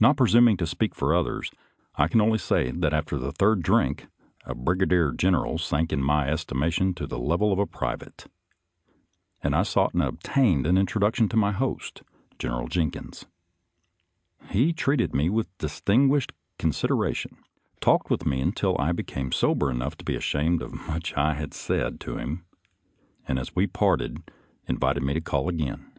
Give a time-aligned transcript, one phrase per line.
[0.00, 1.50] Not presum ing to speak for others,
[1.96, 4.06] I can only say* that after the third drink
[4.46, 8.24] a brigadier general sank in my estimation to the level of a private,
[9.42, 12.02] and I sought and obtained an introduction to my host.
[12.38, 13.26] Gen eral Jenkins.
[14.48, 17.36] He treated me with distinguished consideration,
[17.82, 21.52] talked with me until I became sober enough to be ashamed of much I had
[21.52, 22.46] said to him,
[23.28, 24.22] and as we parted
[24.66, 25.92] invited me to call again.